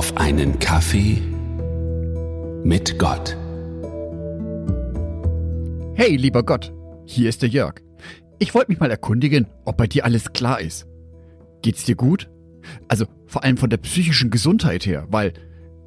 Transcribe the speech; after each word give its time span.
auf 0.00 0.16
einen 0.16 0.58
Kaffee 0.58 1.20
mit 2.64 2.98
Gott. 2.98 3.36
Hey, 5.94 6.16
lieber 6.16 6.42
Gott, 6.42 6.72
hier 7.04 7.28
ist 7.28 7.42
der 7.42 7.50
Jörg. 7.50 7.82
Ich 8.38 8.54
wollte 8.54 8.70
mich 8.70 8.80
mal 8.80 8.90
erkundigen, 8.90 9.46
ob 9.66 9.76
bei 9.76 9.86
dir 9.86 10.06
alles 10.06 10.32
klar 10.32 10.58
ist. 10.58 10.86
Geht's 11.60 11.84
dir 11.84 11.96
gut? 11.96 12.30
Also 12.88 13.04
vor 13.26 13.44
allem 13.44 13.58
von 13.58 13.68
der 13.68 13.76
psychischen 13.76 14.30
Gesundheit 14.30 14.86
her, 14.86 15.06
weil, 15.10 15.34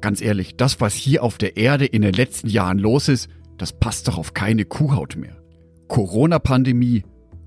ganz 0.00 0.20
ehrlich, 0.20 0.56
das, 0.56 0.80
was 0.80 0.94
hier 0.94 1.24
auf 1.24 1.36
der 1.36 1.56
Erde 1.56 1.84
in 1.84 2.02
den 2.02 2.14
letzten 2.14 2.48
Jahren 2.48 2.78
los 2.78 3.08
ist, 3.08 3.28
das 3.58 3.72
passt 3.72 4.06
doch 4.06 4.16
auf 4.16 4.32
keine 4.32 4.64
Kuhhaut 4.64 5.16
mehr. 5.16 5.42
Corona-Pandemie, 5.88 7.02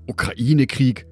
Ukraine-Krieg, 0.06 1.06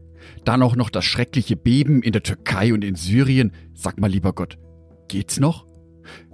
dann 0.45 0.61
auch 0.61 0.77
noch 0.77 0.91
das 0.91 1.07
schreckliche 1.07 1.57
Beben 1.57 2.03
in 2.03 2.13
der 2.13 2.23
Türkei 2.23 2.75
und 2.75 2.85
in 2.85 2.95
Syrien. 2.95 3.53
Sag 3.73 3.99
mal, 3.99 4.11
lieber 4.11 4.35
Gott, 4.35 4.59
geht's 5.09 5.41
noch? 5.41 5.67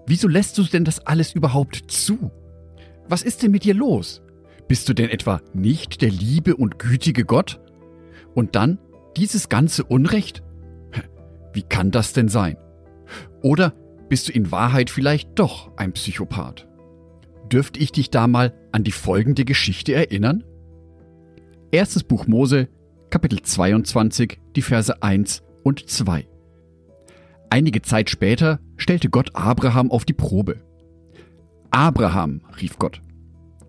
Wieso 0.07 0.29
lässt 0.29 0.59
du 0.59 0.65
denn 0.65 0.85
das 0.85 1.01
alles 1.01 1.35
überhaupt 1.35 1.85
zu? 1.89 2.31
Was 3.09 3.23
ist 3.23 3.43
denn 3.43 3.51
mit 3.51 3.65
dir 3.65 3.75
los? 3.75 4.23
Bist 4.69 4.89
du 4.89 4.95
denn 4.95 5.11
etwa 5.11 5.41
nicht 5.53 6.03
der 6.03 6.11
liebe 6.11 6.57
und 6.57 6.79
gütige 6.79 7.25
Gott? 7.25 7.61
Und 8.35 8.55
dann 8.57 8.79
dieses 9.17 9.49
ganze 9.49 9.85
Unrecht? 9.85 10.43
Wie 11.53 11.63
kann 11.63 11.91
das 11.91 12.13
denn 12.13 12.29
sein? 12.29 12.57
Oder 13.43 13.75
bist 14.09 14.29
du 14.29 14.33
in 14.33 14.51
Wahrheit 14.51 14.91
vielleicht 14.91 15.39
doch 15.39 15.77
ein 15.77 15.93
Psychopath? 15.93 16.67
Dürfte 17.51 17.81
ich 17.81 17.93
dich 17.93 18.11
da 18.11 18.27
mal 18.27 18.55
an 18.73 18.85
die 18.85 18.93
folgende 18.93 19.45
Geschichte 19.45 19.95
erinnern? 19.95 20.45
Erstes 21.71 22.05
Buch 22.05 22.27
Mose, 22.27 22.69
Kapitel 23.11 23.43
22, 23.43 24.39
die 24.57 24.63
Verse 24.63 25.03
1 25.03 25.43
und 25.63 25.89
2. 25.89 26.29
Einige 27.53 27.83
Zeit 27.83 28.09
später 28.09 28.61
stellte 28.79 29.11
Gott 29.11 29.37
Abraham 29.37 29.91
auf 29.91 30.07
die 30.07 30.15
Probe. 30.15 30.57
Abraham, 31.71 32.41
rief 32.63 32.79
Gott. 32.79 33.03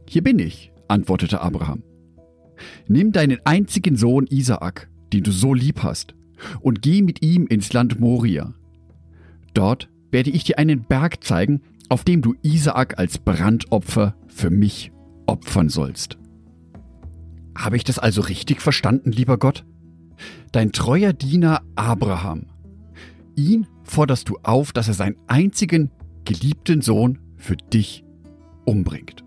Hier 0.08 0.24
bin 0.24 0.40
ich, 0.40 0.72
antwortete 0.88 1.42
Abraham. 1.42 1.84
Nimm 2.88 3.12
deinen 3.12 3.40
einzigen 3.44 3.98
Sohn 3.98 4.26
Isaak, 4.28 4.90
den 5.12 5.24
du 5.24 5.34
so 5.34 5.54
lieb 5.54 5.84
hast, 5.84 6.16
und 6.62 6.82
geh 6.82 7.02
mit 7.02 7.26
ihm 7.26 7.46
ins 7.46 7.74
Land 7.74 8.00
Moria. 8.00 8.54
Dort 9.54 9.90
werde 10.12 10.30
ich 10.30 10.46
dir 10.46 10.60
einen 10.60 10.86
Berg 10.86 11.22
zeigen, 11.22 11.62
auf 11.90 12.06
dem 12.06 12.22
du 12.22 12.36
Isaak 12.42 12.98
als 12.98 13.18
Brandopfer 13.18 14.16
für 14.28 14.50
mich 14.50 14.94
opfern 15.26 15.68
sollst. 15.68 16.18
Habe 17.54 17.76
ich 17.76 17.84
das 17.84 18.00
also 18.00 18.22
richtig 18.22 18.62
verstanden, 18.62 19.12
lieber 19.12 19.38
Gott? 19.38 19.66
Dein 20.54 20.72
treuer 20.72 21.12
Diener 21.12 21.64
Abraham. 21.76 22.46
Ihn 23.36 23.68
forderst 23.84 24.30
du 24.30 24.38
auf, 24.44 24.72
dass 24.72 24.88
er 24.88 24.94
seinen 24.94 25.18
einzigen 25.28 25.92
geliebten 26.26 26.82
Sohn 26.82 27.20
für 27.38 27.56
dich 27.58 28.04
umbringt. 28.66 29.24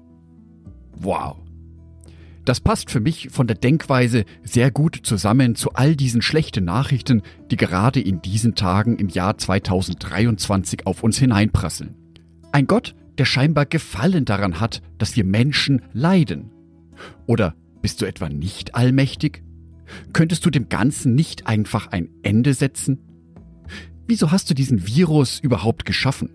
Wow. 0.99 1.37
Das 2.45 2.61
passt 2.61 2.91
für 2.91 3.01
mich 3.01 3.31
von 3.31 3.49
der 3.49 3.57
Denkweise 3.57 4.25
sehr 4.45 4.71
gut 4.71 5.01
zusammen 5.03 5.57
zu 5.57 5.73
all 5.73 5.97
diesen 5.97 6.23
schlechten 6.23 6.65
Nachrichten, 6.65 7.23
die 7.51 7.57
gerade 7.57 8.01
in 8.01 8.23
diesen 8.23 8.55
Tagen 8.55 8.97
im 8.99 9.09
Jahr 9.09 9.37
2023 9.37 10.87
auf 10.87 11.03
uns 11.03 11.19
hineinprasseln. 11.19 11.97
Ein 12.53 12.69
Gott, 12.69 12.95
der 13.19 13.25
scheinbar 13.25 13.67
Gefallen 13.67 14.25
daran 14.25 14.61
hat, 14.61 14.81
dass 14.99 15.17
wir 15.17 15.25
Menschen 15.25 15.83
leiden. 15.93 16.53
Oder 17.27 17.57
bist 17.83 18.01
du 18.01 18.07
etwa 18.07 18.29
nicht 18.29 18.77
allmächtig? 18.77 19.43
Könntest 20.13 20.47
du 20.47 20.51
dem 20.51 20.69
Ganzen 20.69 21.15
nicht 21.17 21.49
einfach 21.49 21.89
ein 21.89 22.09
Ende 22.23 22.55
setzen? 22.55 23.01
Wieso 24.07 24.31
hast 24.31 24.49
du 24.49 24.55
diesen 24.55 24.87
Virus 24.87 25.41
überhaupt 25.41 25.85
geschaffen? 25.85 26.31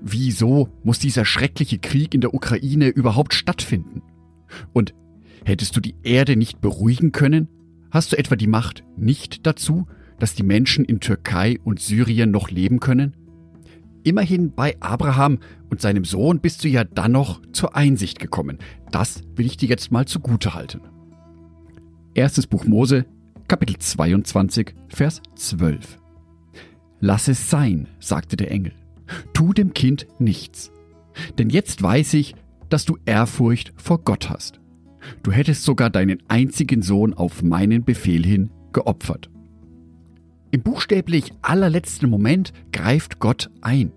Wieso 0.00 0.68
muss 0.82 0.98
dieser 0.98 1.24
schreckliche 1.24 1.78
Krieg 1.78 2.14
in 2.14 2.20
der 2.20 2.34
Ukraine 2.34 2.88
überhaupt 2.88 3.34
stattfinden? 3.34 4.02
Und 4.72 4.94
hättest 5.44 5.76
du 5.76 5.80
die 5.80 5.94
Erde 6.02 6.36
nicht 6.36 6.60
beruhigen 6.60 7.12
können? 7.12 7.48
Hast 7.90 8.12
du 8.12 8.18
etwa 8.18 8.34
die 8.34 8.46
Macht 8.46 8.84
nicht 8.96 9.46
dazu, 9.46 9.86
dass 10.18 10.34
die 10.34 10.42
Menschen 10.42 10.84
in 10.84 11.00
Türkei 11.00 11.58
und 11.62 11.80
Syrien 11.80 12.30
noch 12.30 12.50
leben 12.50 12.80
können? 12.80 13.16
Immerhin 14.02 14.52
bei 14.52 14.76
Abraham 14.80 15.38
und 15.70 15.80
seinem 15.80 16.04
Sohn 16.04 16.40
bist 16.40 16.62
du 16.64 16.68
ja 16.68 16.84
dann 16.84 17.12
noch 17.12 17.40
zur 17.52 17.74
Einsicht 17.74 18.18
gekommen. 18.18 18.58
Das 18.90 19.22
will 19.36 19.46
ich 19.46 19.56
dir 19.56 19.68
jetzt 19.68 19.92
mal 19.92 20.06
zugute 20.06 20.54
halten. 20.54 20.80
Erstes 22.14 22.46
Buch 22.46 22.64
Mose, 22.64 23.06
Kapitel 23.48 23.78
22, 23.78 24.74
Vers 24.88 25.22
12. 25.36 26.03
Lass 27.06 27.28
es 27.28 27.50
sein, 27.50 27.86
sagte 28.00 28.34
der 28.34 28.50
Engel. 28.50 28.72
Tu 29.34 29.52
dem 29.52 29.74
Kind 29.74 30.06
nichts. 30.18 30.72
Denn 31.36 31.50
jetzt 31.50 31.82
weiß 31.82 32.14
ich, 32.14 32.34
dass 32.70 32.86
du 32.86 32.96
Ehrfurcht 33.04 33.74
vor 33.76 33.98
Gott 33.98 34.30
hast. 34.30 34.58
Du 35.22 35.30
hättest 35.30 35.64
sogar 35.64 35.90
deinen 35.90 36.22
einzigen 36.28 36.80
Sohn 36.80 37.12
auf 37.12 37.42
meinen 37.42 37.84
Befehl 37.84 38.24
hin 38.24 38.48
geopfert. 38.72 39.28
Im 40.50 40.62
buchstäblich 40.62 41.34
allerletzten 41.42 42.08
Moment 42.08 42.54
greift 42.72 43.18
Gott 43.18 43.50
ein, 43.60 43.92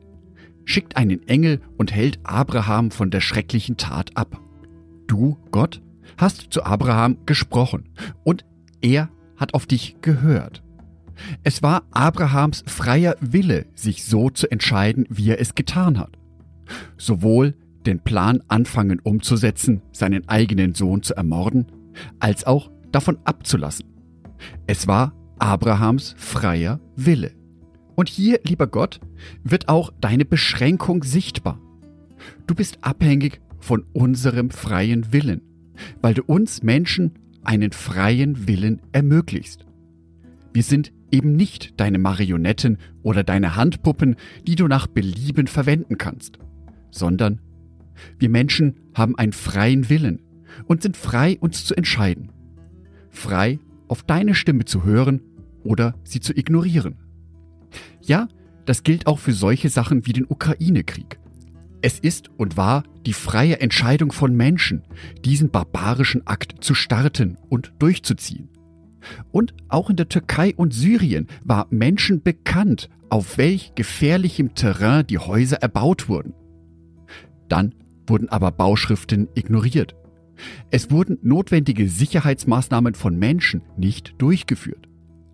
schickt 0.65 0.97
einen 0.97 1.25
Engel 1.29 1.61
und 1.77 1.93
hält 1.93 2.19
Abraham 2.23 2.91
von 2.91 3.09
der 3.09 3.21
schrecklichen 3.21 3.77
Tat 3.77 4.17
ab. 4.17 4.41
Du, 5.07 5.37
Gott, 5.51 5.81
hast 6.17 6.51
zu 6.51 6.61
Abraham 6.61 7.19
gesprochen 7.25 7.85
und 8.25 8.43
er 8.81 9.07
hat 9.37 9.53
auf 9.53 9.65
dich 9.65 9.95
gehört. 10.01 10.61
Es 11.43 11.63
war 11.63 11.83
Abrahams 11.91 12.63
freier 12.67 13.15
Wille, 13.19 13.65
sich 13.75 14.05
so 14.05 14.29
zu 14.29 14.49
entscheiden, 14.51 15.05
wie 15.09 15.29
er 15.29 15.39
es 15.39 15.55
getan 15.55 15.97
hat. 15.97 16.17
Sowohl 16.97 17.55
den 17.85 17.99
Plan 17.99 18.43
anfangen 18.47 18.99
umzusetzen, 18.99 19.81
seinen 19.91 20.27
eigenen 20.27 20.75
Sohn 20.75 21.03
zu 21.03 21.15
ermorden, 21.15 21.71
als 22.19 22.45
auch 22.45 22.69
davon 22.91 23.17
abzulassen. 23.23 23.85
Es 24.67 24.87
war 24.87 25.13
Abrahams 25.39 26.15
freier 26.17 26.79
Wille. 26.95 27.31
Und 27.95 28.09
hier, 28.09 28.39
lieber 28.43 28.67
Gott, 28.67 28.99
wird 29.43 29.69
auch 29.69 29.91
deine 29.99 30.25
Beschränkung 30.25 31.03
sichtbar. 31.03 31.59
Du 32.45 32.53
bist 32.53 32.79
abhängig 32.81 33.41
von 33.59 33.85
unserem 33.93 34.51
freien 34.51 35.11
Willen, 35.11 35.41
weil 36.01 36.13
du 36.13 36.23
uns 36.23 36.61
Menschen 36.61 37.13
einen 37.43 37.71
freien 37.71 38.47
Willen 38.47 38.81
ermöglichst. 38.91 39.65
Wir 40.53 40.63
sind 40.63 40.91
eben 41.11 41.35
nicht 41.35 41.79
deine 41.79 41.99
Marionetten 41.99 42.77
oder 43.03 43.23
deine 43.23 43.55
Handpuppen, 43.55 44.15
die 44.45 44.55
du 44.55 44.67
nach 44.67 44.87
Belieben 44.87 45.47
verwenden 45.47 45.97
kannst, 45.97 46.39
sondern 46.91 47.41
wir 48.19 48.29
Menschen 48.29 48.75
haben 48.93 49.17
einen 49.17 49.33
freien 49.33 49.89
Willen 49.89 50.21
und 50.65 50.81
sind 50.81 50.97
frei, 50.97 51.37
uns 51.39 51.65
zu 51.65 51.75
entscheiden. 51.75 52.31
Frei, 53.09 53.59
auf 53.87 54.03
deine 54.03 54.35
Stimme 54.35 54.65
zu 54.65 54.83
hören 54.83 55.21
oder 55.63 55.95
sie 56.03 56.19
zu 56.19 56.37
ignorieren. 56.37 56.97
Ja, 58.01 58.27
das 58.65 58.83
gilt 58.83 59.07
auch 59.07 59.19
für 59.19 59.33
solche 59.33 59.69
Sachen 59.69 60.05
wie 60.05 60.13
den 60.13 60.25
Ukraine-Krieg. 60.27 61.19
Es 61.81 61.99
ist 61.99 62.29
und 62.37 62.57
war 62.57 62.83
die 63.05 63.13
freie 63.13 63.59
Entscheidung 63.59 64.11
von 64.11 64.35
Menschen, 64.35 64.83
diesen 65.23 65.51
barbarischen 65.51 66.25
Akt 66.25 66.63
zu 66.63 66.73
starten 66.73 67.37
und 67.49 67.73
durchzuziehen. 67.79 68.49
Und 69.31 69.53
auch 69.69 69.89
in 69.89 69.95
der 69.95 70.09
Türkei 70.09 70.53
und 70.55 70.73
Syrien 70.73 71.27
war 71.43 71.67
Menschen 71.69 72.21
bekannt, 72.23 72.89
auf 73.09 73.37
welch 73.37 73.73
gefährlichem 73.75 74.53
Terrain 74.53 75.07
die 75.07 75.19
Häuser 75.19 75.57
erbaut 75.57 76.09
wurden. 76.09 76.33
Dann 77.47 77.73
wurden 78.05 78.29
aber 78.29 78.51
Bauschriften 78.51 79.27
ignoriert. 79.35 79.95
Es 80.69 80.91
wurden 80.91 81.17
notwendige 81.21 81.89
Sicherheitsmaßnahmen 81.89 82.93
von 82.93 83.17
Menschen 83.17 83.61
nicht 83.77 84.15
durchgeführt. 84.17 84.87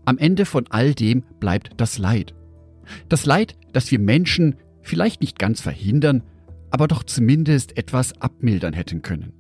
Am 0.06 0.18
Ende 0.18 0.45
von 0.45 0.66
all 0.69 0.94
dem 0.94 1.24
bleibt 1.40 1.72
das 1.78 1.97
Leid. 1.97 2.33
Das 3.10 3.25
Leid, 3.25 3.56
das 3.71 3.92
wir 3.92 4.00
Menschen 4.00 4.56
vielleicht 4.81 5.21
nicht 5.21 5.39
ganz 5.39 5.62
verhindern, 5.62 6.24
aber 6.69 6.88
doch 6.88 7.04
zumindest 7.04 7.77
etwas 7.77 8.19
abmildern 8.21 8.74
hätten 8.74 9.01
können. 9.01 9.33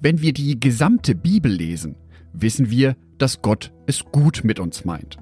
Wenn 0.00 0.20
wir 0.20 0.32
die 0.32 0.58
gesamte 0.60 1.14
Bibel 1.14 1.50
lesen, 1.50 1.96
wissen 2.32 2.70
wir, 2.70 2.96
dass 3.18 3.42
Gott 3.42 3.72
es 3.86 4.04
gut 4.04 4.42
mit 4.44 4.60
uns 4.60 4.84
meint. 4.84 5.18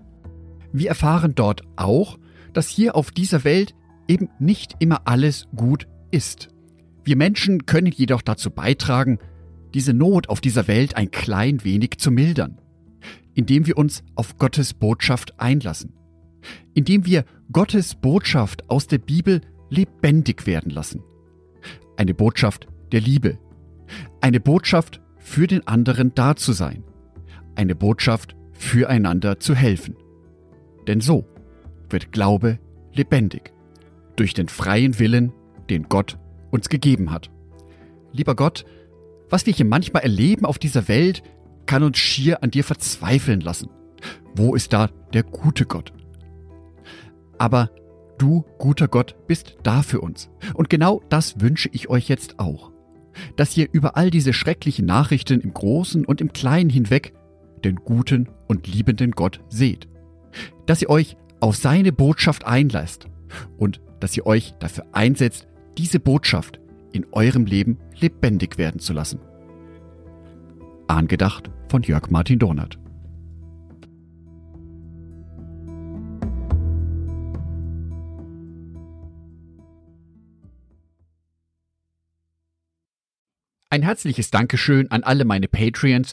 Wir 0.73 0.89
erfahren 0.89 1.35
dort 1.35 1.63
auch, 1.77 2.19
dass 2.53 2.69
hier 2.69 2.97
auf 2.97 3.11
dieser 3.11 3.45
Welt 3.45 3.75
eben 4.09 4.29
nicht 4.39 4.77
immer 4.79 5.03
alles 5.07 5.49
gut 5.55 5.87
ist. 6.11 6.49
Wir 7.05 7.17
Menschen 7.17 7.67
können 7.67 7.93
jedoch 7.93 8.23
dazu 8.23 8.51
beitragen, 8.51 9.19
diese 9.75 9.95
Not 9.95 10.29
auf 10.29 10.41
dieser 10.41 10.69
Welt 10.69 10.97
ein 10.97 11.11
klein 11.11 11.65
wenig 11.65 11.99
zu 11.99 12.11
mildern 12.11 12.59
indem 13.35 13.67
wir 13.67 13.79
uns 13.79 14.03
auf 14.15 14.39
Gottes 14.39 14.75
Botschaft 14.75 15.39
einlassen, 15.41 15.93
indem 16.75 17.07
wir 17.07 17.25
Gottes 17.51 17.95
Botschaft 17.95 18.69
aus 18.71 18.87
der 18.87 18.99
Bibel 18.99 19.41
lebendig 19.71 20.47
werden 20.47 20.71
lassen. 20.71 21.03
Eine 21.97 22.15
Botschaft 22.15 22.67
der 22.93 23.01
Liebe, 23.01 23.39
eine 24.21 24.41
Botschaft 24.41 25.01
für 25.19 25.47
den 25.47 25.67
anderen 25.67 26.15
da 26.15 26.37
zu 26.37 26.53
sein, 26.53 26.85
eine 27.55 27.75
Botschaft 27.75 28.37
füreinander 28.53 29.41
zu 29.41 29.55
helfen. 29.55 29.97
Denn 30.87 31.01
so 31.01 31.27
wird 31.89 32.13
Glaube 32.13 32.59
lebendig. 32.93 33.53
durch 34.17 34.35
den 34.35 34.49
freien 34.49 34.99
Willen, 34.99 35.33
den 35.71 35.85
Gott 35.89 36.19
uns 36.51 36.69
gegeben 36.69 37.11
hat. 37.11 37.31
Lieber 38.13 38.35
Gott, 38.37 38.65
was 39.31 39.47
wir 39.47 39.55
hier 39.55 39.65
manchmal 39.65 40.03
erleben 40.03 40.45
auf 40.45 40.59
dieser 40.59 40.87
Welt, 40.89 41.23
kann 41.67 41.83
uns 41.83 41.99
schier 41.99 42.43
an 42.43 42.51
dir 42.51 42.65
verzweifeln 42.65 43.41
lassen. 43.41 43.71
Wo 44.35 44.55
ist 44.55 44.73
da 44.73 44.91
der 45.13 45.23
gute 45.23 45.65
Gott? 45.65 45.93
Aber 47.39 47.71
du, 48.19 48.45
guter 48.59 48.89
Gott, 48.89 49.17
bist 49.27 49.57
da 49.63 49.83
für 49.83 50.01
uns. 50.01 50.29
Und 50.55 50.69
genau 50.69 51.03
das 51.09 51.41
wünsche 51.41 51.71
ich 51.73 51.89
euch 51.89 52.09
jetzt 52.09 52.39
auch. 52.39 52.71
Dass 53.37 53.57
ihr 53.57 53.69
über 53.73 53.97
all 53.97 54.11
diese 54.11 54.33
schrecklichen 54.33 54.87
Nachrichten 54.87 55.41
im 55.41 55.55
Großen 55.55 56.05
und 56.05 56.21
im 56.21 56.33
Kleinen 56.33 56.71
hinweg 56.71 57.15
den 57.65 57.77
guten 57.77 58.29
und 58.49 58.67
liebenden 58.67 59.13
Gott 59.13 59.41
seht. 59.49 59.89
Dass 60.67 60.83
ihr 60.83 60.91
euch 60.91 61.17
auf 61.41 61.57
seine 61.57 61.93
Botschaft 61.93 62.47
einlasst 62.47 63.09
und 63.57 63.81
dass 64.01 64.17
ihr 64.17 64.27
euch 64.27 64.55
dafür 64.59 64.87
einsetzt, 64.93 65.47
diese 65.79 66.01
Botschaft 66.01 66.61
in 66.93 67.07
eurem 67.13 67.47
Leben 67.47 67.79
lebendig 67.99 68.59
werden 68.59 68.81
zu 68.81 68.93
lassen. 68.93 69.21
Angedacht 70.87 71.51
von 71.69 71.83
Jörg 71.83 72.11
Martin 72.11 72.39
Donat. 72.39 72.79
Ein 83.71 83.81
herzliches 83.81 84.31
Dankeschön 84.31 84.91
an 84.91 85.03
alle 85.03 85.25
meine 85.25 85.49
Patreons, 85.49 86.13